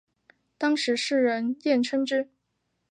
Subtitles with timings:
[0.57, 2.31] 当时世人艳称之。